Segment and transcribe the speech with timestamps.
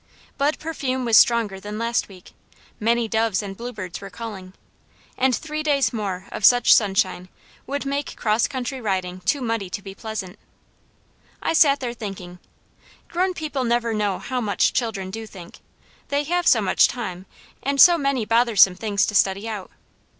[0.35, 2.33] Bud perfume was stronger than last week,
[2.79, 4.53] many doves and bluebirds were calling,
[5.15, 7.29] and three days more of such sunshine
[7.67, 10.39] would make cross country riding too muddy to be pleasant.
[11.39, 12.39] I sat there thinking;
[13.09, 15.59] grown people never know how much children do think,
[16.07, 17.27] they have so much time,
[17.61, 19.69] and so many bothersome things to study out.